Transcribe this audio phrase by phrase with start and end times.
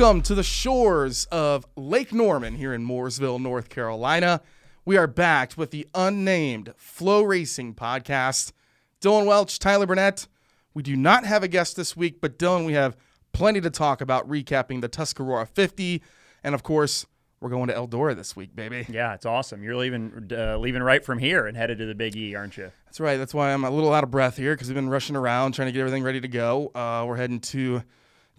[0.00, 4.40] Welcome to the shores of Lake Norman here in Mooresville, North Carolina.
[4.86, 8.52] We are back with the unnamed FloRacing podcast.
[9.00, 10.26] Dillon Welch, Tyler Burnett.
[10.72, 12.96] We do not have a guest this week, but Dillon, we have
[13.34, 16.02] plenty to talk about recapping the Tuscarora 50.
[16.42, 17.04] And of course,
[17.42, 18.86] we're going to Eldora this week, baby.
[18.88, 19.62] Yeah, it's awesome.
[19.62, 22.72] You're leaving uh, leaving right from here and headed to the Big E, aren't you?
[22.86, 23.18] That's right.
[23.18, 25.68] That's why I'm a little out of breath here because we've been rushing around trying
[25.68, 26.70] to get everything ready to go.
[26.74, 27.82] Uh, we're heading to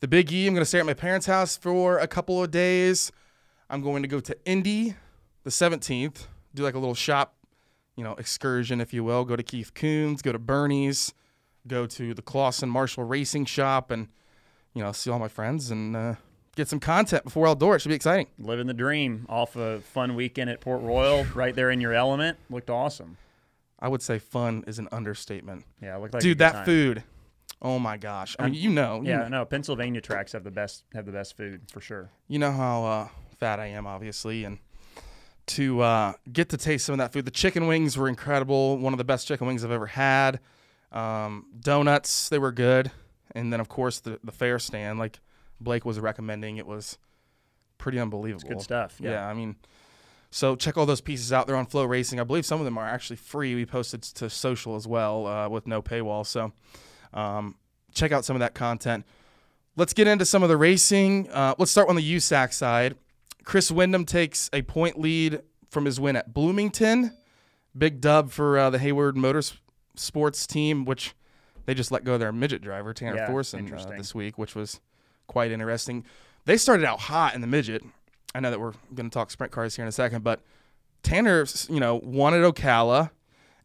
[0.02, 0.46] the Big E.
[0.48, 3.12] I'm going to stay at my parents' house for a couple of days.
[3.70, 4.96] I'm going to go to Indy
[5.44, 7.36] the 17th, do like a little shop,
[7.96, 9.24] you know, excursion, if you will.
[9.24, 11.14] Go to Keith Kunz, go to Bernie's,
[11.68, 14.08] go to the Clauson Marshall Racing Shop, and
[14.74, 16.16] you know, see all my friends and uh,
[16.56, 17.76] get some content before outdoor.
[17.76, 18.28] It should be exciting.
[18.40, 22.38] Living the dream off a fun weekend at Port Royal, right there in your element.
[22.50, 23.18] Looked awesome.
[23.80, 25.66] I would say fun is an understatement.
[25.82, 26.66] Yeah, it looked like a Dude, that time.
[26.66, 27.04] food.
[27.62, 28.36] Oh my gosh.
[28.40, 29.02] I mean, you know.
[29.02, 32.10] you Yeah, know- no, Pennsylvania tracks have the best have the best food for sure.
[32.28, 33.08] you know how uh,
[33.40, 34.58] fat I am, obviously, and
[35.48, 37.26] to uh, get to taste some of that food.
[37.26, 38.78] The chicken wings were incredible.
[38.78, 40.40] One of the best chicken wings I've ever had.
[40.92, 42.92] Um, donuts, they were good,
[43.34, 45.20] and then of course the the fair stand, like
[45.60, 46.98] Blake was recommending, it was
[47.78, 48.48] pretty unbelievable.
[48.50, 48.98] Good stuff.
[49.00, 49.12] Yeah.
[49.12, 49.28] Yeah.
[49.28, 49.56] I mean,
[50.32, 51.48] so check all those pieces out.
[51.48, 52.20] They're on FloRacing.
[52.20, 53.56] I believe some of them are actually free.
[53.56, 56.26] We posted to social as well uh, with no paywall.
[56.26, 56.52] So
[57.14, 57.56] um,
[57.94, 59.06] check out some of that content.
[59.76, 61.30] Let's get into some of the racing.
[61.30, 62.96] Uh, let's start on the USAC side.
[63.44, 67.16] Chris Windom takes a point lead from his win at Bloomington.
[67.78, 71.16] Big dub for uh, the Hayward Motorsports team, which
[71.66, 74.56] they just let go of their midget driver, Tanner Yeah, Thorson, uh, this week, which
[74.56, 74.82] was
[75.28, 76.06] quite interesting.
[76.46, 77.84] They started out hot in the midget.
[78.36, 80.42] I know that we're going to talk sprint cars here in a second, but
[81.04, 83.12] Tanner, you know, won at Ocala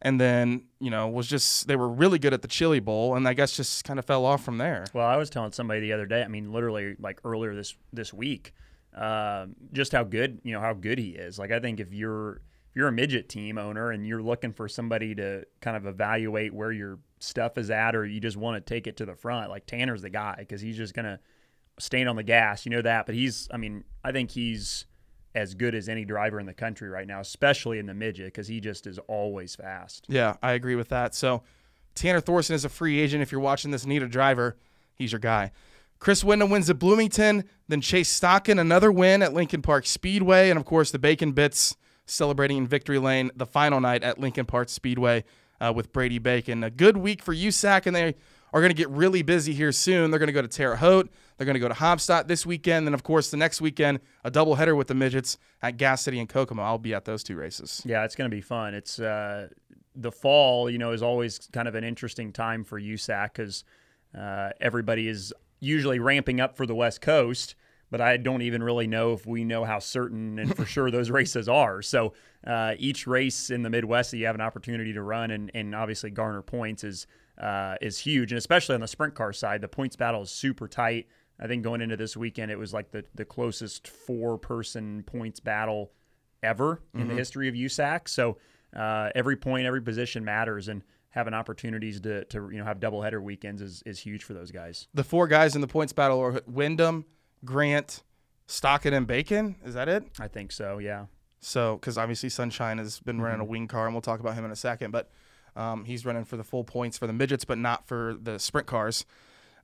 [0.01, 3.27] and then, you know, was just, they were really good at the Chili Bowl and
[3.27, 4.85] I guess just kind of fell off from there.
[4.93, 6.23] Well, I was telling somebody the other day.
[6.23, 8.53] I mean, literally, like earlier this this week,
[8.93, 11.39] um, just how good you know how good he is.
[11.39, 14.67] Like, I think if you're if you're a midget team owner and you're looking for
[14.67, 18.73] somebody to kind of evaluate where your stuff is at, or you just want to
[18.73, 21.19] take it to the front, like Tanner's the guy because he's just gonna
[21.79, 22.65] stand on the gas.
[22.65, 23.47] You know that, but he's.
[23.51, 24.85] I mean, I think he's
[25.35, 28.47] as good as any driver in the country right now, especially in the midget, because
[28.47, 30.05] he just is always fast.
[30.07, 31.13] Yeah, I agree with that.
[31.13, 31.43] So
[31.95, 33.21] Tanner Thorson is a free agent.
[33.21, 34.57] If you're watching this, need a driver,
[34.95, 35.51] he's your guy.
[35.99, 37.43] Chris Windom wins at Bloomington.
[37.67, 40.49] Then Chase Stockton, another win at Lincoln Park Speedway.
[40.49, 44.45] And of course, the Bacon Bits celebrating in Victory Lane the final night at Lincoln
[44.45, 45.23] Park Speedway
[45.59, 46.63] uh, with Brady Bacon.
[46.63, 48.15] A good week for USAC, and they
[48.53, 50.09] are going to get really busy here soon.
[50.09, 51.09] They're going to go to Terre Haute.
[51.37, 52.87] They're going to go to Haubstadt this weekend.
[52.87, 56.27] Then, of course, the next weekend, a doubleheader with the midgets at Gas City and
[56.27, 56.63] Kokomo.
[56.63, 57.81] I'll be at those two races.
[57.85, 58.73] Yeah, it's going to be fun.
[58.73, 59.49] It's uh,
[59.95, 63.63] the fall, you know, is always kind of an interesting time for USAC because
[64.17, 67.55] uh, everybody is usually ramping up for the West Coast.
[67.89, 71.09] But I don't even really know if we know how certain and for sure those
[71.09, 71.81] races are.
[71.81, 72.13] So
[72.45, 75.73] uh, each race in the Midwest that you have an opportunity to run and, and
[75.73, 77.07] obviously garner points is
[77.41, 80.67] uh, is huge, and especially on the sprint car side, the points battle is super
[80.67, 81.07] tight.
[81.39, 85.39] I think going into this weekend, it was like the the closest four person points
[85.39, 85.91] battle
[86.43, 88.07] ever in the history of USAC.
[88.07, 88.37] So
[88.75, 93.21] uh, every point, every position matters, and having opportunities to, to you know have doubleheader
[93.21, 94.87] weekends is, is huge for those guys.
[94.93, 97.05] the four guys in the points battle are Windom,
[97.45, 98.03] Grant,
[98.47, 99.55] Stockton, and Bacon.
[99.65, 100.03] Is that it?
[100.19, 100.77] I think so.
[100.79, 101.05] Yeah.
[101.39, 104.45] So, because obviously Sunshine has been running a wing car, and we'll talk about him
[104.45, 104.91] in a second.
[104.91, 105.09] But
[105.57, 108.67] um, he's running for the full points for the midgets, but not for the sprint
[108.67, 109.05] cars.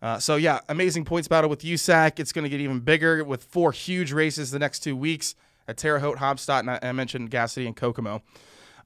[0.02, 2.20] Uh, so yeah, amazing points battle with USAC.
[2.20, 5.36] It's going to get even bigger with four huge races the next two weeks
[5.68, 8.22] at Terre Haute, Haubstadt, and I, I mentioned Gas City and Kokomo.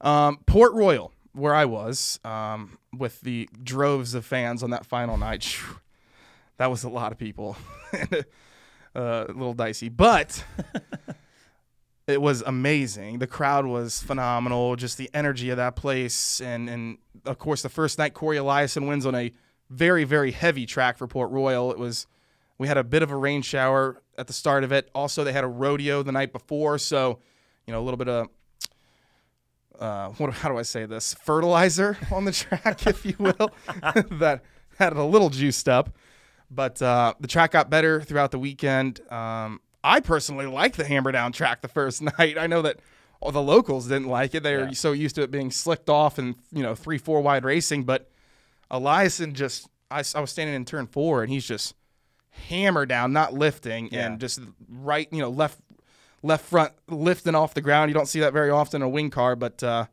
[0.00, 5.16] Um, Port Royal, where I was, um, with the droves of fans on that final
[5.16, 5.58] night.
[6.58, 7.56] That was a lot of people.
[7.92, 8.22] uh,
[8.94, 10.44] a little dicey, but
[12.08, 13.18] it was amazing.
[13.18, 14.76] The crowd was phenomenal.
[14.76, 18.88] Just the energy of that place, and and of course the first night Cory Eliason
[18.88, 19.32] wins on a
[19.70, 21.70] very very heavy track for Port Royal.
[21.70, 22.06] It was
[22.56, 24.90] we had a bit of a rain shower at the start of it.
[24.94, 27.18] Also, they had a rodeo the night before, so
[27.66, 28.28] you know a little bit of
[29.78, 33.50] uh, what how do I say this fertilizer on the track, if you will,
[34.18, 34.42] that
[34.78, 35.90] had it a little juiced up.
[36.50, 39.00] But uh, the track got better throughout the weekend.
[39.12, 42.36] Um, I personally liked the hammer down track the first night.
[42.38, 42.78] I know that
[43.20, 44.42] all the locals didn't like it.
[44.42, 44.72] They were Yeah.
[44.72, 47.84] so used to it being slicked off and you know three four wide racing.
[47.84, 48.10] But
[48.70, 51.74] Eliason just I, I was standing in turn four and he's just
[52.48, 54.06] hammer down, not lifting, Yeah.
[54.06, 55.58] and just right you know left
[56.22, 57.90] left front lifting off the ground.
[57.90, 59.86] You don't see that very often in a wing car, but uh,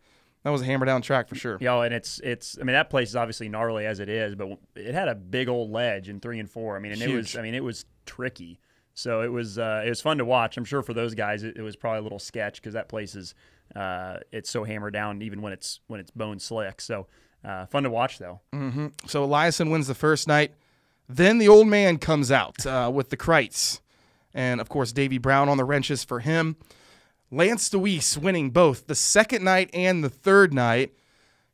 [0.44, 1.58] that was a hammer down track for sure.
[1.60, 2.58] Know, and it's it's.
[2.60, 5.48] I mean, that place is obviously gnarly as it is, but it had a big
[5.50, 6.76] old ledge in three and four.
[6.76, 7.36] I mean, and it was.
[7.38, 8.60] I mean, it was tricky.
[8.95, 10.57] So it was uh, it was fun to watch.
[10.57, 13.13] I'm sure for those guys it, it was probably a little sketch because that place
[13.13, 13.36] is
[13.75, 16.80] uh, it's so hammered down even when it's when it's bone slick.
[16.81, 17.07] So
[17.44, 18.39] uh, fun to watch though.
[18.53, 18.88] Mm-hmm.
[19.06, 20.53] So Eliason wins the first night.
[21.07, 23.81] Then the old man comes out uh, with the Kreitz.
[24.33, 26.56] And of course, Davy Brown on the wrenches for him.
[27.31, 30.94] Lance Dewease winning both the second night and the third night.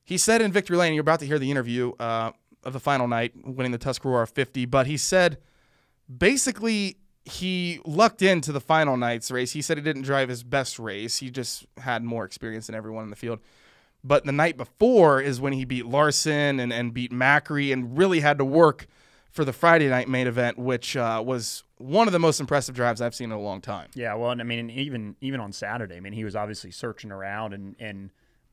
[0.04, 2.32] He said in Victory Lane, you're about to hear the interview uh,
[2.64, 5.38] of the final night, winning the Tuscarora 50, but he said
[6.16, 9.52] basically he lucked into the final night's race.
[9.52, 13.04] He said he didn't drive his best race, he just had more experience than everyone
[13.04, 13.40] in the field.
[14.04, 18.22] But the night before is when he beat Larson and, and beat Macri and really
[18.22, 18.88] had to work
[19.30, 23.00] for the Friday night main event, which uh, was one of the most impressive drives
[23.00, 23.90] I've seen in a long time.
[23.94, 27.12] Yeah, well, and I mean, even even on Saturday, I mean, he was obviously searching
[27.12, 28.10] around and and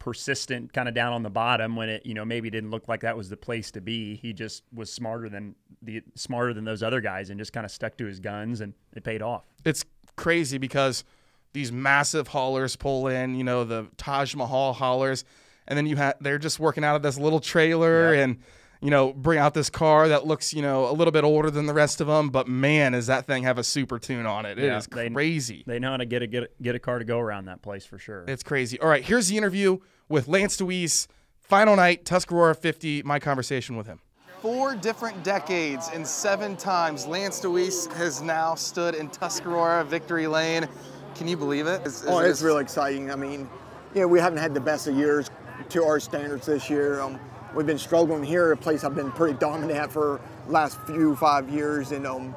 [0.08, 3.00] persistent, kind of down on the bottom when it, you know, maybe didn't look like
[3.02, 4.16] that was the place to be.
[4.16, 7.70] He just was smarter than the smarter than those other guys and just kind of
[7.70, 9.44] stuck to his guns, and it paid off.
[9.66, 9.84] It's
[10.16, 11.04] crazy because
[11.52, 15.24] these massive haulers pull in, you know, the Taj Mahal haulers,
[15.66, 18.24] and then you have they're just working out of this little trailer yep.
[18.24, 18.38] and
[18.80, 21.66] you know, bring out this car that looks, you know, a little bit older than
[21.66, 24.58] the rest of them, but man, does that thing have a super tune on it.
[24.58, 25.64] It yeah, is crazy.
[25.66, 27.46] They, they, know how to get a, get a get a car to go around
[27.46, 28.24] that place for sure.
[28.28, 28.78] It's crazy.
[28.80, 29.78] All right, here's the interview
[30.08, 31.08] with Lance Dewease,
[31.40, 34.00] final night, Tuscarora 50, my conversation with him.
[34.40, 40.68] Four different decades and seven times Lance Dewease has now stood in Tuscarora victory lane.
[41.16, 41.84] Can you believe it?
[41.84, 43.10] Is, is oh, it's really exciting.
[43.10, 43.50] I mean,
[43.94, 45.28] you know, we haven't had the best of years
[45.70, 47.00] to our standards this year.
[47.00, 47.18] Um,
[47.58, 51.50] we've been struggling here, a place I've been pretty dominant at for last few five
[51.50, 51.90] years.
[51.90, 52.36] And um,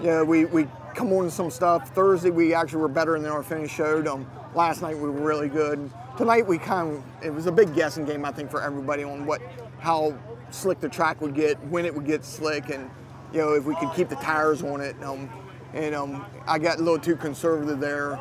[0.00, 1.90] yeah, we, we come on some stuff.
[1.90, 4.06] Thursday we actually were better than our finish showed.
[4.06, 5.90] Um, last night we were really good.
[6.16, 9.26] Tonight we kind of it was a big guessing game I think for everybody on
[9.26, 9.42] what
[9.78, 10.16] how
[10.48, 12.90] slick the track would get, when it would get slick, and
[13.30, 14.96] you know if we could keep the tires on it.
[15.02, 15.28] Um,
[15.74, 18.18] and um, I got a little too conservative there,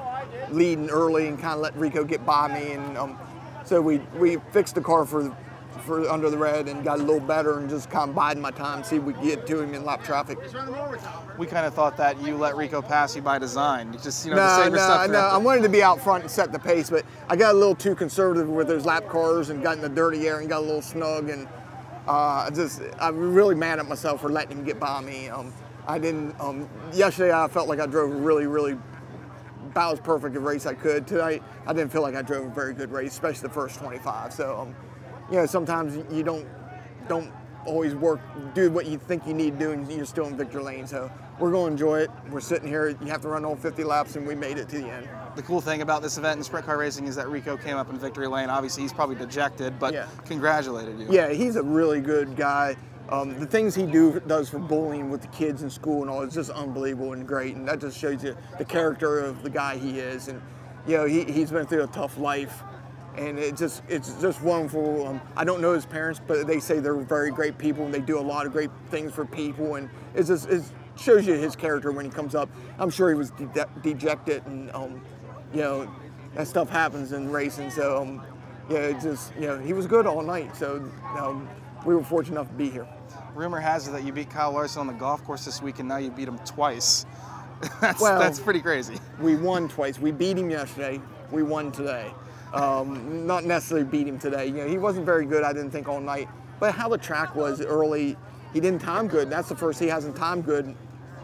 [0.50, 2.74] leading early and kind of let Rico get by me.
[2.74, 3.18] And um,
[3.63, 5.33] so we we fixed the car for
[5.79, 8.51] for under the red and got a little better and just kind of biding my
[8.51, 10.38] time, see if we get to him in lap traffic.
[11.38, 13.94] We kind of thought that you let Rico pass you by design.
[13.94, 15.19] You just you know no, no, no.
[15.19, 17.75] I wanted to be out front and set the pace, but I got a little
[17.75, 20.65] too conservative with those lap cars and got in the dirty air and got a
[20.65, 21.47] little snug and
[22.07, 25.29] uh, I just I'm really mad at myself for letting him get by me.
[25.29, 25.53] Um,
[25.88, 26.39] I didn't.
[26.39, 28.77] Um, yesterday I felt like I drove a really really
[29.65, 31.07] about as perfect a race I could.
[31.07, 34.33] Tonight I didn't feel like I drove a very good race, especially the first 25.
[34.33, 34.59] So.
[34.59, 34.75] Um,
[35.31, 36.45] you know, sometimes you don't
[37.07, 37.31] don't
[37.65, 38.19] always work,
[38.53, 40.87] do what you think you need to do, and you're still in victory lane.
[40.87, 42.11] So we're going to enjoy it.
[42.29, 42.89] We're sitting here.
[42.89, 45.07] You have to run all 50 laps, and we made it to the end.
[45.35, 47.89] The cool thing about this event in sprint car racing is that Rico came up
[47.89, 48.49] in victory lane.
[48.49, 50.07] Obviously, he's probably dejected, but yeah.
[50.25, 51.07] congratulated you.
[51.09, 52.75] Yeah, he's a really good guy.
[53.09, 56.21] Um, the things he do does for bullying with the kids in school and all
[56.21, 59.77] is just unbelievable and great, and that just shows you the character of the guy
[59.77, 60.27] he is.
[60.27, 60.41] And
[60.87, 62.63] you know, he, he's been through a tough life
[63.17, 65.07] and it just it's just wonderful.
[65.07, 67.99] Um, I don't know his parents, but they say they're very great people and they
[67.99, 70.63] do a lot of great things for people, and it just it
[70.97, 72.49] shows you his character when he comes up.
[72.77, 75.01] I'm sure he was de- dejected, and um,
[75.53, 75.93] you know
[76.35, 77.69] that stuff happens in racing.
[77.69, 78.23] So um,
[78.69, 80.55] yeah, it just you know he was good all night.
[80.55, 81.50] So um,
[81.86, 82.88] we were fortunate enough to be here.
[83.36, 85.88] Rumor has it that you beat Kyle Larson on the golf course this week, and
[85.88, 87.05] now you beat him twice.
[87.81, 88.97] that's, well, that's pretty crazy.
[89.19, 90.00] We won twice.
[90.00, 91.00] We beat him yesterday.
[91.31, 92.12] We won today.
[92.53, 94.48] Um, not necessarily beat him today.
[94.48, 96.27] You know, he wasn't very good, I didn't think, all night.
[96.60, 98.17] But how the track was early,
[98.53, 99.29] he didn't time good.
[99.29, 100.75] That's the first he hasn't timed good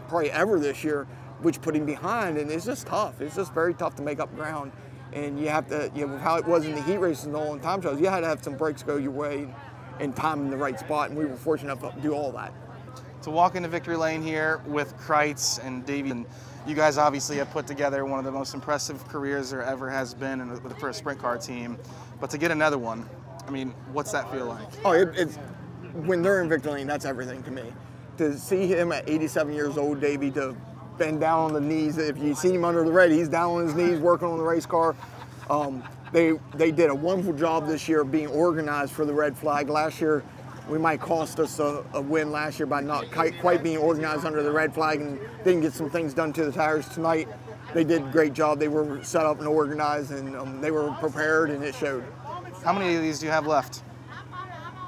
[0.08, 1.06] probably ever this year,
[1.42, 2.38] which put him behind.
[2.38, 3.20] And it's just tough.
[3.20, 4.72] It's just very tough to make up ground.
[5.12, 7.54] And you have to, you know, how it was in the heat races and all
[7.54, 9.48] in time shows, you had to have some breaks go your way
[10.00, 11.10] and time in the right spot.
[11.10, 12.54] And we were fortunate enough to do all that.
[13.22, 16.26] To walk into victory lane here with Kreitz and Davey and
[16.68, 20.12] you guys obviously have put together one of the most impressive careers there ever has
[20.12, 21.78] been in, for a sprint car team.
[22.20, 23.08] But to get another one,
[23.46, 24.68] I mean, what's that feel like?
[24.84, 25.36] Oh, it, it's
[25.94, 27.72] when they're in victory lane, that's everything to me.
[28.18, 30.54] To see him at 87 years old, Davey, to
[30.98, 31.96] bend down on the knees.
[31.96, 34.44] If you see him under the red, he's down on his knees working on the
[34.44, 34.94] race car.
[35.48, 35.82] Um,
[36.12, 39.70] they they did a wonderful job this year of being organized for the red flag.
[39.70, 40.22] Last year,
[40.68, 44.42] we might cost us a, a, win last year by not quite being organized under
[44.42, 47.28] the red flag and didn't get some things done to the tires tonight.
[47.74, 48.58] They did a great job.
[48.58, 52.04] They were set up and organized, and um, they were prepared, and it showed.
[52.64, 53.82] How many of these do you have left?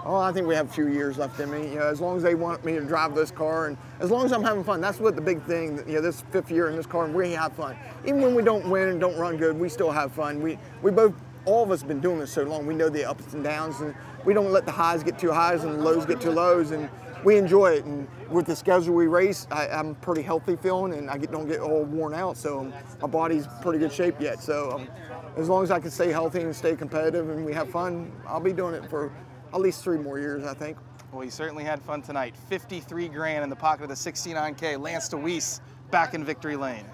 [0.02, 1.68] Oh, I think we have a few years left in me.
[1.68, 4.24] You know, as long as they want me to drive this car, and as long
[4.24, 5.76] as I'm having fun, that's what the big thing.
[5.86, 7.76] You know, this fifth year in this car, and we have fun.
[8.04, 10.40] Even when we don't win and don't run good, we still have fun.
[10.40, 12.66] We we both all of us have been doing this so long.
[12.66, 15.64] We know the ups and downs, and we don't let the highs get too highs
[15.64, 16.70] and the lows get too lows.
[16.70, 16.88] And
[17.24, 17.84] we enjoy it.
[17.84, 21.48] And with the schedule we race, I, I'm pretty healthy feeling, and I get, don't
[21.48, 22.36] get all worn out.
[22.36, 24.42] So um, my body's pretty good shape yet.
[24.42, 24.88] So um,
[25.36, 28.40] as long as I can stay healthy and stay competitive, and we have fun, I'll
[28.40, 29.12] be doing it for
[29.52, 30.78] at least three more years, I think.
[31.12, 32.36] Well, he certainly had fun tonight.
[32.48, 34.80] 53 grand in the pocket of the 69K.
[34.80, 35.60] Lance Dewease
[35.90, 36.86] back in victory lane.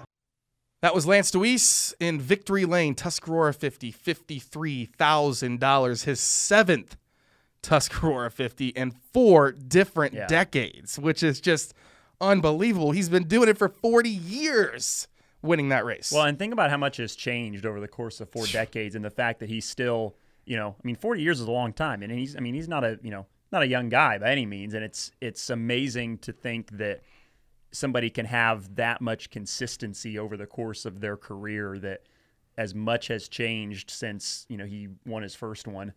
[0.81, 2.95] That was Lance Dewease in victory lane.
[2.95, 6.03] Tuscarora 50, $53,000.
[6.03, 6.97] His seventh
[7.61, 10.27] Tuscarora 50 in four different Yeah.
[10.27, 11.73] decades, which is just
[12.21, 12.91] unbelievable.
[12.91, 15.07] He's been doing it for 40 years,
[15.41, 16.11] winning that race.
[16.11, 19.03] Well, and think about how much has changed over the course of four decades, and
[19.03, 22.01] the fact that he's still, you know, I mean, 40 years is a long time,
[22.03, 24.45] and he's, I mean, he's not a, you know, not a young guy by any
[24.45, 27.01] means, and it's it's amazing to think that
[27.71, 31.77] somebody can have that much consistency over the course of their career.
[31.79, 32.01] That
[32.57, 35.93] as much has changed since you know he won his first one,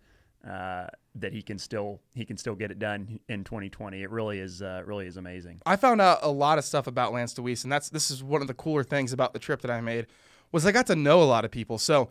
[0.48, 4.02] uh, that he can still he can still get it done in 2020.
[4.02, 5.60] It really is uh, really is amazing.
[5.66, 8.40] I found out a lot of stuff about Lance Dewease, and that's this is one
[8.40, 10.06] of the cooler things about the trip that I made
[10.52, 11.78] was I got to know a lot of people.
[11.78, 12.10] So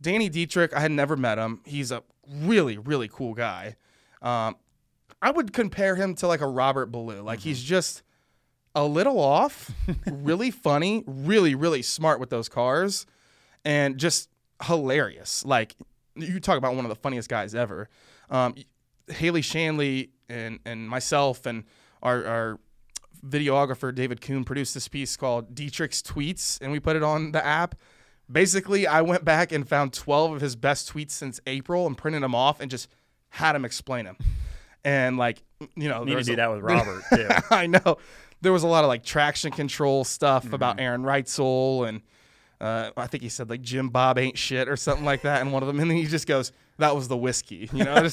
[0.00, 1.60] Danny Dietrich, I had never met him.
[1.64, 3.76] He's a really really cool guy.
[4.22, 4.56] Um,
[5.22, 7.22] I would compare him to like a Robert Ballou.
[7.22, 8.02] Like he's just
[8.74, 9.70] a little off,
[10.06, 13.06] really funny, really really smart with those cars,
[13.64, 14.30] and just
[14.64, 15.44] hilarious.
[15.44, 15.76] Like
[16.18, 17.88] you talk about one of the funniest guys ever.
[18.30, 18.54] Um,
[19.08, 21.64] Haley Shanley and and myself and
[22.02, 22.58] our, our
[23.26, 27.44] videographer David Kuhn produced this piece called Dietrich's Tweets, and we put it on the
[27.44, 27.74] app.
[28.30, 32.22] Basically, I went back and found 12 of his best tweets since April and printed
[32.22, 32.88] them off and just
[33.30, 34.16] had him explain them.
[34.84, 35.42] And like,
[35.76, 37.26] you know, Need to do a- that with Robert too.
[37.50, 37.96] I know.
[38.42, 40.54] There was a lot of like traction control stuff Mm-hmm.
[40.54, 42.02] about Aaron Reutzel and
[42.60, 45.52] uh, I think he said like Jim Bob ain't shit or something like that in
[45.52, 47.94] one of them, and then he just goes, "That was the whiskey," you know.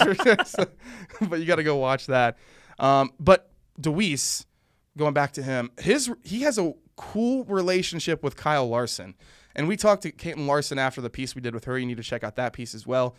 [1.21, 2.37] but you got to go watch that.
[2.79, 3.49] Um, but
[3.81, 4.45] Dewease,
[4.97, 9.15] going back to him, his he has a cool relationship with Kyle Larson,
[9.55, 11.77] and we talked to Katelyn Larson after the piece we did with her.
[11.77, 13.15] You need to check out that piece as well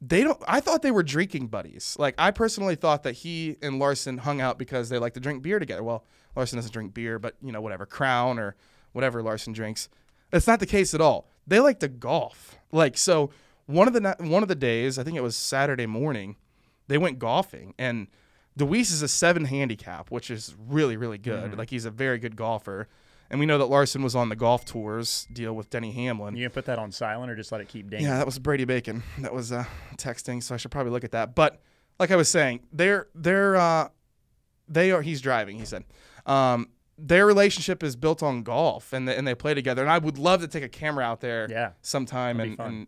[0.00, 1.96] they don't I thought they were drinking buddies.
[1.98, 5.42] Like I personally thought that he and Larson hung out because they like to drink
[5.42, 5.82] beer together.
[5.82, 6.04] Well,
[6.34, 8.56] Larson doesn't drink beer, but you know, whatever, Crown or
[8.92, 9.88] whatever Larson drinks.
[10.30, 11.28] That's not the case at all.
[11.46, 12.56] They like to golf.
[12.72, 13.30] Like so
[13.66, 16.36] one of the one of the days, I think it was Saturday morning,
[16.88, 18.08] they went golfing and
[18.58, 21.56] Dewease is a 7 handicap, which is really really good.
[21.56, 22.88] Like he's a very good golfer.
[23.30, 26.34] And we know that Larson was on the golf tours deal with Denny Hamlin.
[26.34, 28.06] You gonna put that on silent or just let it keep dinging?
[28.06, 29.04] Yeah, that was Brady Bacon.
[29.18, 29.64] That was uh,
[29.96, 31.36] texting, so I should probably look at that.
[31.36, 31.60] But
[32.00, 33.88] like I was saying, they're they're uh,
[34.68, 35.00] they are.
[35.00, 35.58] He's driving.
[35.58, 35.84] He said,
[36.26, 39.82] um, their relationship is built on golf, and they, and they play together.
[39.82, 41.70] And I would love to take a camera out there, Yeah.
[41.82, 42.86] sometime and, and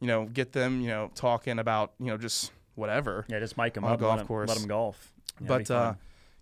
[0.00, 3.24] you know get them you know talking about you know just whatever.
[3.28, 4.48] Yeah, just mic them On up, golf let course.
[4.48, 5.12] let them golf.
[5.40, 5.94] Yeah, but uh,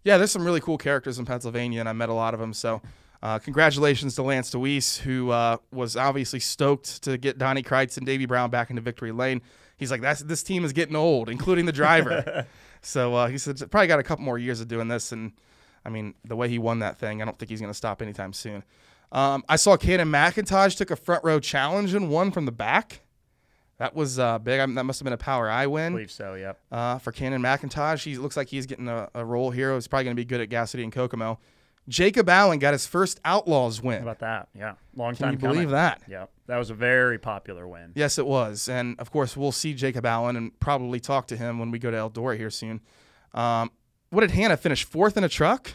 [0.05, 2.53] yeah, there's some really cool characters in Pennsylvania, and I met a lot of them.
[2.55, 2.81] So,
[3.23, 8.07] uh, congratulations to Lance Dewease, who uh, was obviously stoked to get Donnie Kreitz and
[8.07, 9.43] Davy Brown back into victory lane.
[9.77, 12.47] He's like, "That's this team is getting old, including the driver."
[12.83, 15.33] so uh, he said, "Probably got a couple more years of doing this." And
[15.85, 18.03] I mean, the way he won that thing, I don't think he's going to stop
[18.03, 18.63] anytime soon.
[19.13, 23.01] Um, I saw Cannon McIntosh took a front row challenge and won from the back.
[23.79, 24.61] That was uh, big.
[24.61, 26.35] I that must have been a power I I win believe so.
[26.35, 26.61] Yep.
[26.71, 28.05] uh, for Cannon McIntosh.
[28.05, 29.75] He looks like he's getting a, a role here.
[29.75, 31.39] He's probably going to be good at Gas City and Kokomo.
[31.89, 34.03] Jacob Allen got his first Outlaws How win.
[34.03, 34.49] about that?
[34.55, 35.55] Yeah, long Can time you coming.
[35.55, 36.03] believe that?
[36.07, 37.93] Yeah, that was a very popular win.
[37.95, 38.69] Yes, it was.
[38.69, 41.91] And of course, we'll see Jacob Allen and probably talk to him when we go
[41.91, 42.81] to Eldora here soon.
[43.33, 43.71] Um,
[44.11, 44.85] what did Hannah finish?
[44.85, 45.75] Fourth in a truck?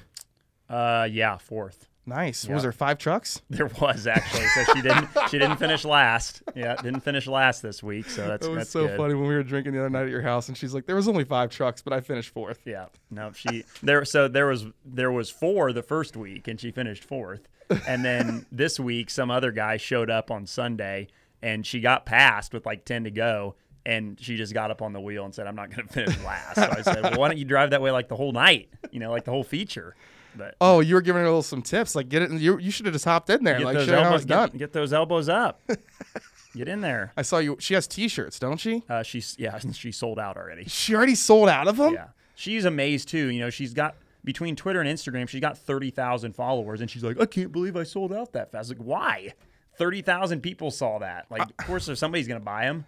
[0.69, 1.87] Uh, yeah, fourth.
[2.07, 2.45] Nice.
[2.45, 3.41] What Was there five trucks?
[3.49, 5.07] There was actually, so she didn't.
[5.31, 6.43] she didn't finish last.
[6.55, 8.07] Yeah, didn't finish last this week.
[8.09, 8.97] So that's That was that's so good.
[8.97, 10.95] funny when we were drinking the other night at your house, and she's like, "There
[10.95, 12.59] was only five trucks, but I finished fourth.
[12.65, 12.87] Yeah.
[13.09, 14.05] No, she there.
[14.05, 17.47] So there was there was four the first week, and she finished fourth.
[17.87, 21.07] And then this week, some other guy showed up on Sunday,
[21.41, 24.93] and she got passed with like ten to go, and she just got up on
[24.93, 27.27] the wheel and said, "I'm not going to finish last." So I said, "Well, why
[27.27, 28.69] don't you drive that way like the whole night?
[28.91, 29.95] You know, like the whole feature."
[30.37, 32.31] But Oh, you were giving her a little some tips, like get it.
[32.31, 34.49] You, you should have just hopped in there, like show how it's done.
[34.49, 35.61] get, get those elbows up.
[36.55, 37.13] get in there.
[37.15, 37.57] I saw you.
[37.59, 38.83] She has T-shirts, don't she?
[38.89, 40.65] Uh, she's yeah, she sold out already.
[40.65, 41.93] She already sold out of them.
[41.93, 43.27] Yeah, she's amazed too.
[43.27, 47.03] You know, she's got between Twitter and Instagram, she's got thirty thousand followers, and she's
[47.03, 48.69] like, I can't believe I sold out that fast.
[48.69, 49.33] Like, why?
[49.77, 51.27] Thirty thousand people saw that.
[51.29, 52.85] Like, of course, if somebody's gonna buy them.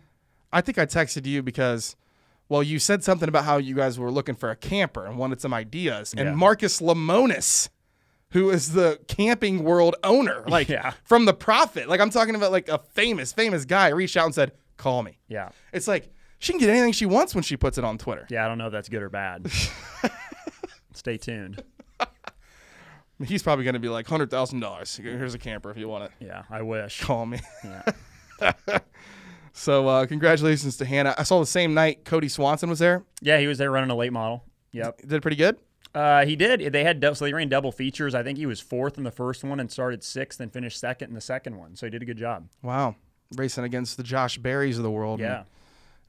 [0.51, 1.95] I think I texted you because,
[2.49, 5.41] well, you said something about how you guys were looking for a camper and wanted
[5.41, 6.13] some ideas.
[6.17, 6.35] And Yeah.
[6.35, 7.69] Marcus Lemonis,
[8.31, 10.93] who is the camping world owner, like Yeah.
[11.03, 14.35] from the Profit, like I'm talking about like a famous, famous guy, reached out and
[14.35, 17.77] said, "Call me." Yeah, It's like she can get anything she wants when she puts
[17.77, 18.25] it on Twitter.
[18.29, 18.45] yeah.
[18.45, 19.49] I don't know if that's good or bad.
[20.93, 21.63] Stay tuned.
[23.25, 24.95] He's probably going to be like hundred thousand dollars.
[25.01, 26.11] Here's a camper if you want it.
[26.19, 27.01] Yeah, I wish.
[27.01, 27.39] Call me.
[27.63, 28.53] Yeah.
[29.57, 31.15] So uh, congratulations to Hannah.
[31.17, 33.03] I saw the same night Cody Swanson was there.
[33.21, 34.43] Yeah, he was there running a late model.
[34.71, 35.01] Yep.
[35.07, 35.57] Did pretty good.
[35.95, 36.71] Uh, he did.
[36.71, 38.13] They had so they ran double features.
[38.13, 41.09] I think he was fourth in the first one and started sixth and finished second
[41.09, 41.75] in the second one.
[41.75, 42.47] So he did a good job.
[42.61, 42.95] Wow,
[43.35, 45.19] racing against the Josh Berries of the world.
[45.19, 45.45] Yeah, and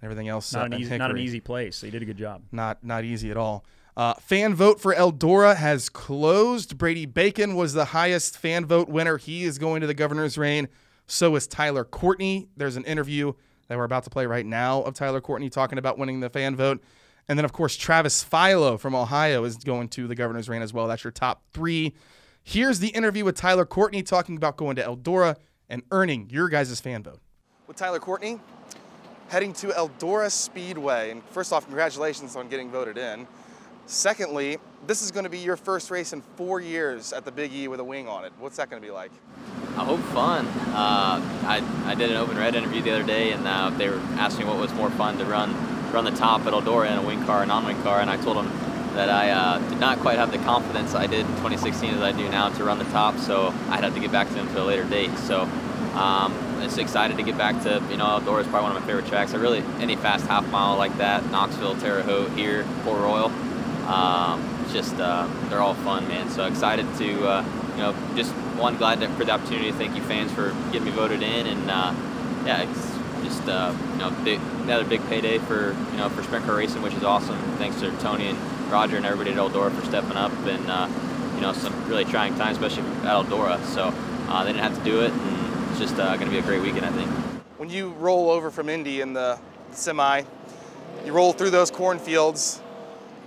[0.02, 0.52] everything else.
[0.52, 1.76] not uh, an easy, not an easy place.
[1.76, 2.43] So he did a good job.
[2.52, 3.64] Not not easy at all.
[3.97, 6.76] Uh, fan vote for Eldora has closed.
[6.76, 9.17] Brady Bacon was the highest fan vote winner.
[9.17, 10.69] He is going to the governor's reign.
[11.09, 12.49] So is Tyler Courtney.
[12.57, 13.33] There's an interview
[13.69, 16.55] that we're about to play right now of Tyler Courtney talking about winning the fan
[16.55, 16.83] vote.
[17.29, 20.73] And then, of course, Travis Philo from Ohio is going to the governor's reign as
[20.73, 20.87] well.
[20.87, 21.95] That's your top three.
[22.43, 25.37] Here's the interview with Tyler Courtney talking about going to Eldora
[25.71, 27.21] and earning your guys' fan vote.
[27.67, 28.38] With Tyler Courtney,
[29.29, 31.11] heading to Eldora Speedway.
[31.11, 33.27] And first off, congratulations on getting voted in.
[33.88, 37.54] Secondly, this is going to be your first race in four years at the Big
[37.54, 38.33] E with a wing on it.
[38.38, 39.11] What's that going to be like?
[39.78, 40.47] I hope fun.
[40.47, 43.99] Uh, I, I did an open red interview the other day, and uh, they were
[44.18, 45.57] asking me what was more fun to run
[45.90, 48.37] run the top at Eldora in a wing car, a non-wing car, and I told
[48.37, 48.52] them
[48.92, 52.12] that I uh, did not quite have the confidence I did in 2016 as I
[52.12, 54.62] do now to run the top, so I'd have to get back to them to
[54.62, 55.16] a later date.
[55.16, 55.45] So
[55.95, 58.83] um, I'm just excited to get back to, you know, Eldora is probably one of
[58.83, 59.33] my favorite tracks.
[59.33, 63.33] I really, any fast half mile like that, Knoxville, Terre Haute, here, Port Royal,
[63.88, 64.42] um,
[64.73, 66.28] just, uh, they're all fun, man.
[66.30, 69.73] So excited to, uh, you know, just one, glad for the opportunity.
[69.73, 71.47] Thank you, fans, for getting me voted in.
[71.47, 71.95] And uh,
[72.45, 76.57] yeah, it's just, you know, big, another big payday for, you know, for sprint car
[76.57, 77.38] racing, which is awesome.
[77.57, 78.38] Thanks to Tony and
[78.71, 80.62] Roger and everybody at Eldora for stepping up and,
[81.35, 83.62] you know, some really trying times, especially at Eldora.
[83.64, 83.95] So
[84.28, 85.12] uh, they didn't have to do it.
[85.12, 87.11] And it's just uh, going to be a great weekend, I think.
[87.57, 89.38] When you roll over from Indy in the
[89.73, 90.23] semi,
[91.04, 92.61] you roll through those cornfields,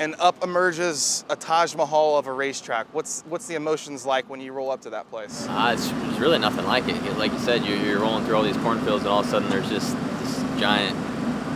[0.02, 2.88] and up emerges a Taj Mahal of a racetrack.
[2.92, 5.46] What's what's the emotions like when you roll up to that place?
[5.48, 7.18] Uh, it's, it's really nothing like it.
[7.20, 9.48] Like you said, you're, you're rolling through all these cornfields, and all of a sudden
[9.52, 10.98] there's just this giant,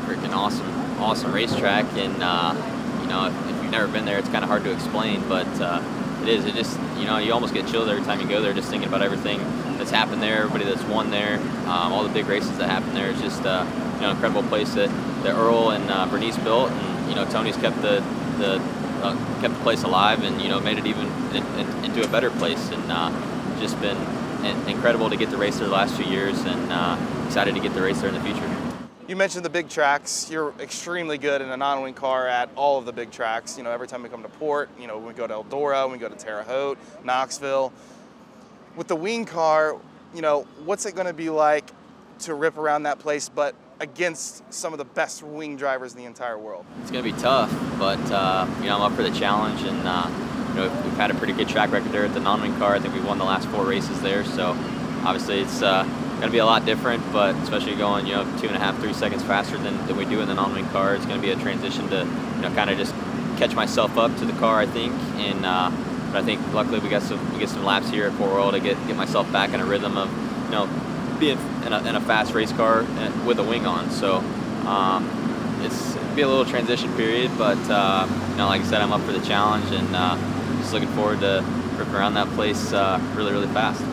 [0.05, 0.69] freaking awesome,
[1.01, 1.85] awesome racetrack.
[1.93, 2.53] And uh,
[3.01, 5.47] you know, if, if you've never been there, it's kind of hard to explain, but
[5.59, 5.81] uh,
[6.21, 6.45] it is.
[6.45, 8.87] It just, you know, you almost get chilled every time you go there, just thinking
[8.87, 9.39] about everything
[9.79, 13.09] that's happened there, everybody that's won there, um, all the big races that happened there.
[13.09, 14.89] It's just, uh, you know, incredible place that,
[15.23, 18.03] that Earl and uh, Bernice built, and you know, Tony's kept the
[18.37, 18.61] the
[19.03, 22.07] uh, kept the place alive and you know made it even in, in, into a
[22.07, 23.11] better place and uh,
[23.59, 23.97] just been
[24.45, 27.61] in, incredible to get to race there the last few years and uh, excited to
[27.61, 28.49] get to race there in the future.
[29.07, 30.31] You mentioned the big tracks.
[30.31, 33.55] You're extremely good in a non-wing car at all of the big tracks.
[33.55, 35.83] You know, every time we come to port, you know, when we go to Eldora,
[35.83, 37.71] when we go to Terre Haute, Knoxville.
[38.75, 39.77] With the wing car,
[40.15, 41.69] you know, what's it going to be like
[42.19, 46.05] to rip around that place, but against some of the best wing drivers in the
[46.05, 46.65] entire world?
[46.81, 49.81] It's going to be tough, but uh, you know I'm up for the challenge, and
[49.85, 50.09] uh,
[50.49, 52.75] you know we've had a pretty good track record there at the non-wing car.
[52.75, 54.51] I think we've won the last four races there, so
[55.03, 57.03] obviously it's uh, going to be a lot different.
[57.11, 60.05] But especially going you know two and a half, three seconds faster than, than we
[60.05, 62.69] do in the non-wing car, it's going to be a transition to you know kind
[62.69, 62.93] of just
[63.37, 65.45] catch myself up to the car, I think, and.
[65.45, 65.71] Uh,
[66.15, 68.51] but I think luckily we got some we get some laps here at Port Royal
[68.51, 70.09] to get get myself back in a rhythm of
[70.45, 70.69] you know
[71.19, 72.83] being in a, in a fast race car
[73.25, 73.89] with a wing on.
[73.89, 74.17] So
[74.67, 75.09] um,
[75.61, 79.01] it's be a little transition period, but uh, you know, like I said, I'm up
[79.01, 80.15] for the challenge and uh,
[80.59, 81.43] just looking forward to
[81.77, 83.83] ripping around that place uh, really, really fast.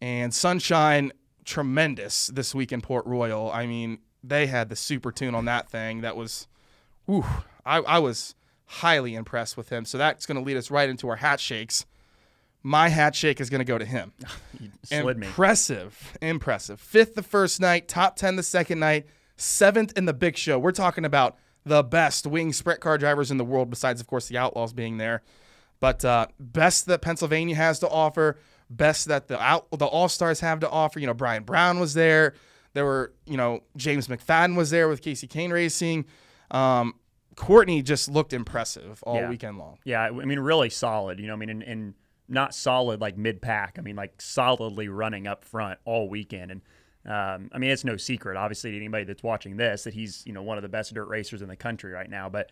[0.00, 1.12] And Sunshine,
[1.44, 3.50] tremendous this week in Port Royal.
[3.50, 6.02] I mean, they had the super tune on that thing.
[6.02, 6.46] That was,
[7.06, 7.24] whew,
[7.64, 8.34] I, I was
[8.66, 9.84] highly impressed with him.
[9.84, 11.86] So that's going to lead us right into our hat shakes.
[12.68, 14.12] My hat shake is going to go to him.
[14.58, 15.26] You slid me.
[15.26, 16.16] Impressive.
[16.22, 16.80] Impressive.
[16.80, 20.58] Fifth the first night, top 10 the second night, seventh in the big show.
[20.58, 24.28] We're talking about the best wing sprint car drivers in the world, besides, of course,
[24.28, 25.22] the Outlaws being there.
[25.78, 28.38] But uh, best that Pennsylvania has to offer,
[28.70, 30.98] best that the out the All Stars have to offer.
[30.98, 32.32] You know, Brian Brown was there.
[32.72, 36.06] There were, you know, James McFadden was there with Kasey Kahne Racing.
[36.50, 36.94] Um,
[37.36, 39.28] Courtney just looked impressive all Yeah.
[39.28, 39.78] weekend long.
[39.84, 41.20] Yeah, I mean, really solid.
[41.20, 41.94] You know, I mean, and, and
[42.28, 43.76] not solid like mid pack.
[43.78, 46.50] I mean, like solidly running up front all weekend.
[46.50, 46.60] And
[47.06, 50.32] um, I mean, it's no secret, obviously, to anybody that's watching this, that he's you
[50.32, 52.28] know one of the best dirt racers in the country right now.
[52.28, 52.50] But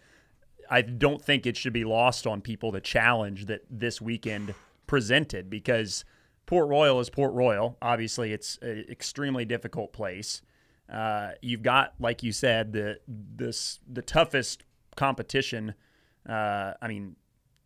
[0.71, 4.55] I don't think it should be lost on people the challenge that this weekend
[4.87, 6.05] presented because
[6.47, 7.77] Port Royal is Port Royal.
[7.83, 10.43] Obviously, it's an extremely difficult place.
[10.93, 14.65] Uh, you've got, like you said, the this the toughest
[14.97, 15.75] competition.
[16.29, 17.17] Uh, I mean,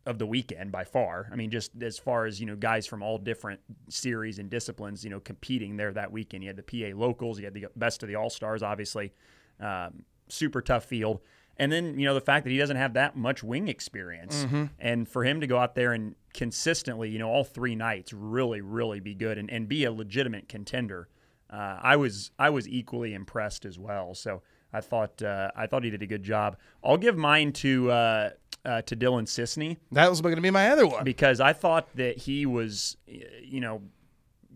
[0.09, 1.29] of the weekend by far.
[1.31, 5.05] I mean, just as far as you know, guys from all different series and disciplines,
[5.05, 6.43] you know, competing there that weekend.
[6.43, 9.13] You had the PA locals, you had the best of the All Stars, obviously.
[9.61, 11.21] Um, super tough field.
[11.59, 14.45] And then, you know, the fact that he doesn't have that much wing experience.
[14.79, 18.61] And for him to go out there and consistently, you know, all three nights really,
[18.61, 21.09] really be good and, and be a legitimate contender.
[21.51, 24.15] Uh, I was I was equally impressed as well.
[24.15, 26.57] So I thought uh, I thought he did a good job.
[26.85, 28.31] I'll give mine to uh,
[28.65, 31.05] uh, to Dylan Cisney That was going to be my other one.
[31.05, 33.83] because I thought that he was, you know,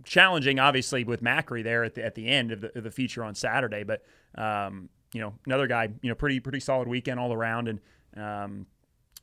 [0.05, 3.25] challenging obviously with Macri there at the at the end of the, of the feature
[3.25, 4.03] on Saturday, but
[4.37, 7.81] um, you know, another guy, you know, pretty pretty solid weekend all around, and
[8.17, 8.67] um,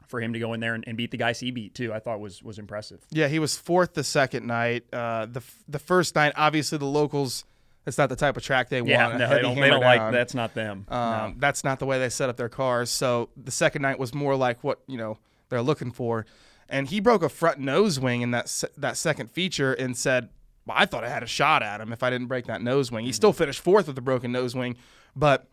[0.08, 2.00] for him to go in there and, and beat the guys he beat too, I
[2.00, 3.02] thought was was impressive.
[3.12, 4.86] Yeah, he was fourth the second night.
[4.94, 7.46] Uh, the f- the first night, obviously, the locals.
[7.90, 9.16] It's not the type of track they Yeah, want.
[9.16, 10.86] a no, they don't, they don't like that's not them.
[10.88, 11.34] Um, No.
[11.40, 12.90] That's not the way they set up their cars.
[12.90, 15.18] So the second night was more like what you know
[15.50, 16.26] they're looking for,
[16.70, 20.30] and he broke a front nose wing in that se- that second feature and said,
[20.66, 22.92] well, "I thought I had a shot at him if I didn't break that nose
[22.92, 24.78] wing." He still finished fourth with the broken nose wing,
[25.16, 25.48] but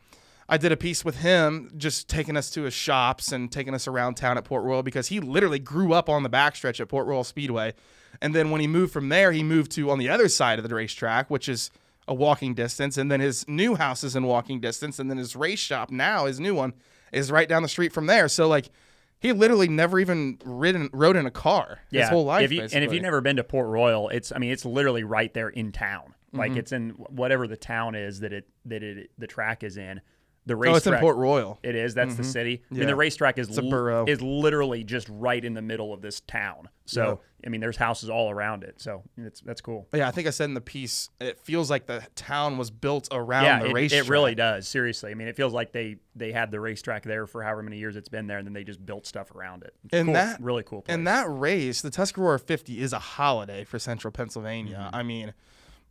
[0.49, 3.89] I did a piece with him, just taking us to his shops and taking us
[3.89, 7.07] around town at Port Royal because he literally grew up on the backstretch at Port
[7.09, 7.75] Royal Speedway,
[8.23, 10.69] and then when he moved from there, he moved to on the other side of
[10.69, 11.71] the racetrack, which is
[12.09, 15.35] a walking distance, and then his new house is in walking distance, and then his
[15.37, 16.73] race shop now, his new one,
[17.13, 18.29] is right down the street from there.
[18.29, 18.71] So like,
[19.19, 22.45] he literally never even ridden rode in a car his whole life.
[22.45, 25.05] If you, and if you've never been to Port Royal, it's I mean it's literally
[25.05, 26.15] right there in town.
[26.33, 26.59] Like Mm-hmm.
[26.59, 30.01] it's in whatever the town is that it that it the track is in.
[30.47, 31.59] The oh, it's in Port Royal.
[31.65, 31.95] It is.
[31.95, 32.63] That's the city.
[32.71, 32.77] Yeah.
[32.77, 34.05] I mean, the racetrack is borough.
[34.07, 36.69] is literally just right in the middle of this town.
[36.85, 38.81] So I mean, there's houses all around it.
[38.81, 39.89] So it's that's cool.
[39.93, 43.09] Yeah, I think I said in the piece, it feels like the town was built
[43.11, 44.05] around yeah, the it, racetrack.
[44.05, 44.69] it really does.
[44.69, 47.79] Seriously, I mean, it feels like they they had the racetrack there for however many
[47.79, 49.75] years it's been there, and then they just built stuff around it.
[49.85, 50.15] It's And cool.
[50.15, 50.83] that- really cool.
[50.83, 50.95] Place.
[50.95, 54.87] And that race, the Tuscarora 50, is a holiday for Central Pennsylvania.
[54.87, 54.95] Mm-hmm.
[54.97, 55.35] I mean,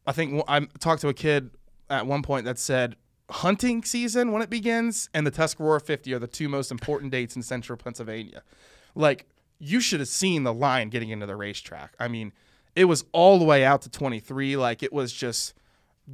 [0.08, 1.52] I think I talked to a kid
[1.90, 2.96] at one point that said
[3.30, 7.36] hunting season when it begins and the Tuscarora 50 are the two most important dates
[7.36, 8.44] in Central Pennsylvania.
[8.94, 9.28] Like,
[9.60, 11.94] you should have seen the line getting into the racetrack.
[12.00, 12.34] I mean,
[12.76, 14.58] it was all the way out to 23.
[14.58, 15.54] Like, it was just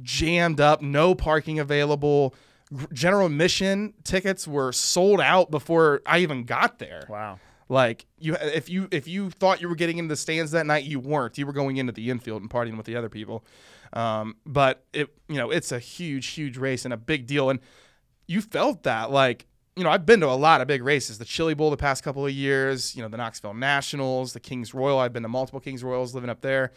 [0.00, 2.34] jammed up, no parking available.
[2.92, 7.06] General admission tickets were sold out before I even got there.
[7.08, 7.38] wow.
[7.68, 10.84] Like you, if you if you thought you were getting into the stands that night,
[10.84, 11.38] you weren't.
[11.38, 13.46] You were going into the infield and partying with the other people.
[13.92, 17.50] Um, but it, you know, it's a huge, huge race and a big deal.
[17.50, 17.60] And
[18.26, 21.18] you felt that, like, you know, I've been to a lot of big races.
[21.18, 22.94] The Chili Bowl the past couple of years.
[22.94, 24.98] You know, the Knoxville Nationals, the Kings Royal.
[24.98, 26.72] I've been to multiple Kings Royals living up there.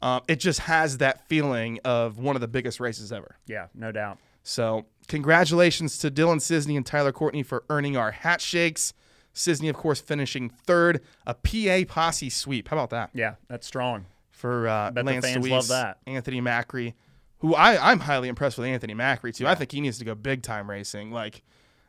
[0.00, 3.36] Um, it just has that feeling of one of the biggest races ever.
[3.46, 4.18] Yeah, no doubt.
[4.44, 8.94] So, congratulations to Dylan Cisney and Tyler Courtney for earning our hat shakes.
[9.34, 12.68] Cisney, of course, finishing third, a PA posse sweep.
[12.68, 14.06] How about that Yeah, that's strong.
[14.38, 15.98] For uh, Lance Dewease, love that.
[16.06, 16.94] Anthony Macri,
[17.38, 19.46] who I, I'm highly impressed with Anthony Macri too.
[19.46, 21.10] I think he needs to go big time racing.
[21.10, 21.42] Like,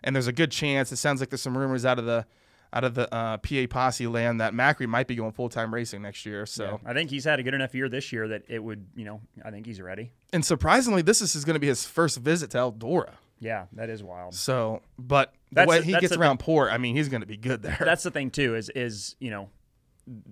[0.03, 0.91] and there's a good chance.
[0.91, 2.25] It sounds like there's some rumors out of the
[2.73, 6.01] out of the uh, PA posse land that Macri might be going full time racing
[6.01, 6.45] next year.
[6.45, 9.05] So, I think he's had a good enough year this year that it would, you
[9.05, 10.11] know, I think he's ready.
[10.33, 13.13] and surprisingly, this is going to be his first visit to Eldora.
[13.39, 14.35] Yeah, that is wild.
[14.35, 17.37] So, but the way the- he gets around port, I mean, he's going to be
[17.37, 17.77] good there.
[17.79, 18.55] That's the thing too.
[18.55, 19.49] Is is you know,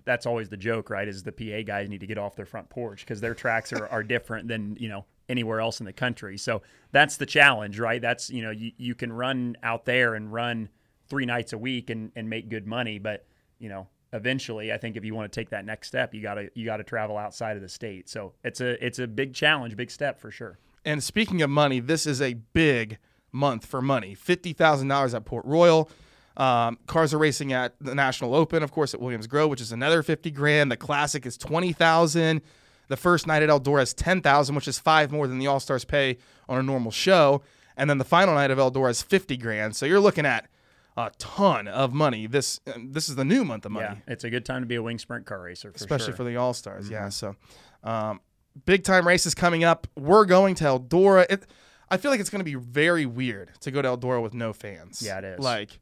[0.06, 1.08] that's always the joke, right?
[1.08, 3.88] Is the PA guys need to get off their front porch because their tracks are,
[3.88, 6.38] are different than you know anywhere else in the country.
[6.38, 6.62] So
[6.92, 8.02] that's the challenge, right?
[8.02, 10.70] That's you know you, you can run out there and run
[11.10, 13.26] three nights a week and, and make good money, but
[13.60, 16.50] you know eventually I think if you want to take that next step, you gotta
[16.54, 18.10] you gotta travel outside of the state.
[18.10, 20.60] So it's a it's a big challenge, big step for sure.
[20.86, 22.98] And speaking of money, this is a big
[23.32, 24.16] month for money.
[24.16, 25.90] Fifty thousand dollars at Port Royal.
[26.38, 29.72] Um, cars are racing at the National Open, of course, at Williams Grove, which is
[29.72, 30.72] another fifty grand.
[30.72, 32.42] The Classic is twenty thousand.
[32.90, 35.60] The first night at Eldora is ten thousand, which is five more than the All
[35.60, 37.42] Stars pay on a normal show.
[37.76, 39.76] And then the final night of Eldora is fifty grand.
[39.76, 40.48] So you're looking at
[40.96, 42.28] a ton of money.
[42.28, 44.76] This this is the new month of money Yeah, it's a good time to be
[44.76, 46.16] a wing sprint car racer, for especially sure.
[46.16, 46.90] for the All Stars.
[46.90, 47.36] Yeah, so
[47.84, 48.22] um,
[48.66, 49.88] big time races coming up.
[49.96, 51.26] We're going to Eldora.
[51.30, 51.46] It,
[51.90, 54.54] I feel like it's going to be very weird to go to Eldora with no
[54.54, 55.02] fans.
[55.02, 55.40] Yeah, it is.
[55.40, 55.80] Like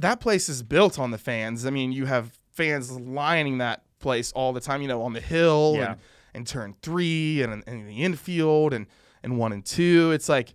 [0.00, 1.64] that place is built on the fans.
[1.66, 4.82] I mean, you have fans lining that place all the time.
[4.82, 5.92] You know, on the hill Yeah.
[5.92, 6.00] and,
[6.34, 8.86] and turn three and, and in the infield and
[9.22, 10.12] and one and two.
[10.12, 10.54] It's like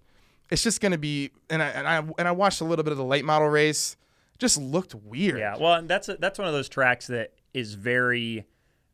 [0.52, 1.32] it's just going to be.
[1.50, 3.98] And I and I and I watched a little bit of the late model race.
[4.38, 5.40] Just looked weird.
[5.40, 8.46] Yeah, well, and that's a, that's one of those tracks that is very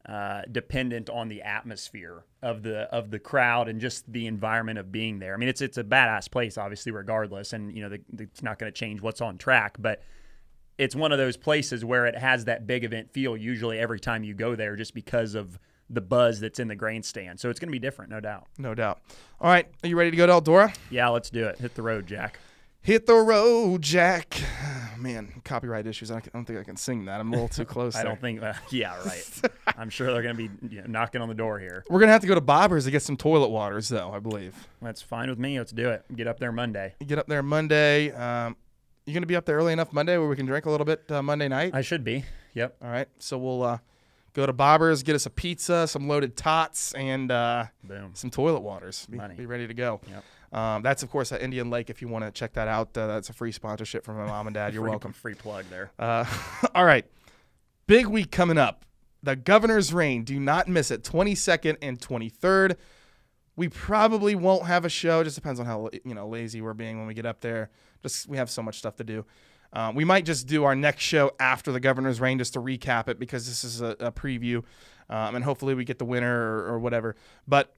[0.05, 4.91] uh, dependent on the atmosphere of the of the crowd and just the environment of
[4.91, 5.33] being there.
[5.33, 8.43] I mean, it's it's a badass place, obviously, regardless, and you know, the, the, it's
[8.43, 10.03] not going to change what's on track, but
[10.81, 14.23] it's one of those places where it has that big event feel usually every time
[14.23, 15.59] you go there, just because of
[15.91, 17.39] the buzz that's in the grandstand.
[17.39, 18.47] So it's going to be different, no doubt.
[18.57, 18.99] No doubt.
[19.39, 20.75] All right, are you ready to go to Eldora?
[20.89, 21.59] Yeah, let's do it.
[21.59, 22.39] Hit the road, Jack.
[22.81, 24.41] Hit the road, Jack.
[24.97, 26.09] Man, copyright issues.
[26.09, 27.19] I don't think I can sing that.
[27.19, 27.95] I'm a little too close.
[27.95, 28.07] I there.
[28.13, 28.41] don't think.
[28.41, 29.41] Uh, yeah, right.
[29.77, 31.83] I'm sure they're going to be you know, knocking on the door here.
[31.91, 34.11] We're gonna have to go to Bobbers to get some toilet waters, though.
[34.11, 34.55] I believe.
[34.81, 35.59] That's fine with me.
[35.59, 36.05] Let's do it.
[36.15, 36.95] Get up there Monday.
[37.05, 38.11] Get up there Monday.
[38.13, 38.55] Um,
[39.05, 41.09] you gonna be up there early enough Monday where we can drink a little bit
[41.09, 41.73] uh, Monday night?
[41.73, 42.23] I should be.
[42.53, 42.77] Yep.
[42.83, 43.07] All right.
[43.19, 43.77] So we'll uh,
[44.33, 48.11] go to Bobbers, get us a pizza, some loaded tots, and uh, Boom.
[48.13, 49.05] some toilet waters.
[49.09, 49.35] Be, Money.
[49.35, 50.01] be ready to go.
[50.09, 50.23] Yep.
[50.57, 51.89] Um, that's of course at Indian Lake.
[51.89, 54.47] If you want to check that out, uh, that's a free sponsorship from my mom
[54.47, 54.73] and dad.
[54.73, 55.13] You're free, welcome.
[55.13, 55.91] Free plug there.
[55.97, 56.25] Uh,
[56.75, 57.05] all right.
[57.87, 58.85] Big week coming up.
[59.23, 60.23] The governor's reign.
[60.23, 61.03] Do not miss it.
[61.03, 62.75] 22nd and 23rd.
[63.55, 65.23] We probably won't have a show.
[65.23, 67.69] Just depends on how you know lazy we're being when we get up there.
[68.03, 69.25] Just we have so much stuff to do.
[69.73, 73.07] Um, we might just do our next show after the governor's reign just to recap
[73.07, 74.63] it because this is a, a preview,
[75.09, 77.15] um, and hopefully we get the winner or, or whatever.
[77.47, 77.73] But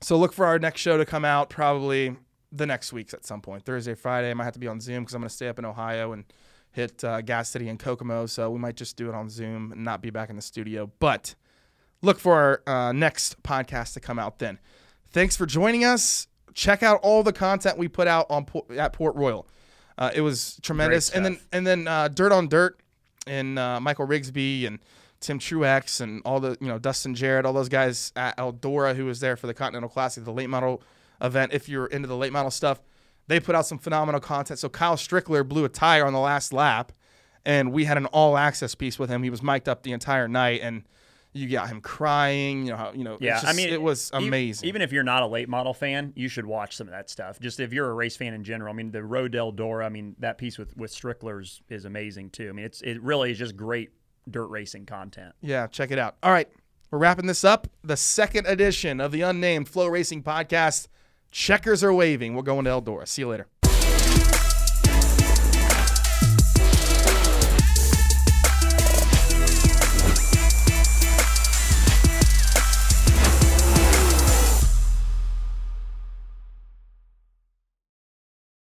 [0.00, 2.16] so look for our next show to come out probably
[2.52, 3.64] the next week's at some point.
[3.64, 4.30] Thursday, Friday.
[4.30, 6.12] I might have to be on Zoom because I'm going to stay up in Ohio
[6.12, 6.24] and
[6.72, 8.26] hit uh, Gas City and Kokomo.
[8.26, 10.90] So we might just do it on Zoom and not be back in the studio.
[10.98, 11.34] But
[12.02, 14.58] look for our uh, next podcast to come out then.
[15.10, 16.28] Thanks for joining us.
[16.54, 19.46] Check out all the content we put out on at Port Royal.
[19.98, 21.10] Uh, it was tremendous.
[21.10, 22.78] And then and then uh, Dirt on Dirt
[23.26, 24.78] and uh, Michael Rigsby and
[25.20, 29.06] Tim Truex and all the you know Dustin Jarrett, all those guys at Eldora who
[29.06, 30.82] was there for the Continental Classic, the late model
[31.20, 31.52] event.
[31.52, 32.80] If you're into the late model stuff,
[33.26, 34.58] they put out some phenomenal content.
[34.58, 36.92] So Kyle Strickler blew a tire on the last lap,
[37.44, 39.22] and we had an all access piece with him.
[39.22, 40.84] He was mic'd up the entire night, and
[41.34, 42.64] you got him crying.
[42.64, 43.18] You know, how, you know.
[43.20, 44.68] Yeah, I mean, it was amazing.
[44.68, 47.40] Even if you're not a late model fan, you should watch some of that stuff.
[47.40, 50.14] Just if you're a race fan in general, I mean, the Rodell Dora, I mean,
[50.20, 52.48] that piece with with Strickler's is amazing too.
[52.48, 53.90] I mean, it's it really is just great
[54.30, 55.34] dirt racing content.
[55.40, 56.16] Yeah, check it out.
[56.22, 56.48] All right,
[56.90, 57.66] we're wrapping this up.
[57.82, 60.88] The second edition of the Unnamed FloRacing Podcast.
[61.32, 62.36] Checkers are waving.
[62.36, 63.08] We're going to Eldora.
[63.08, 63.48] See you later.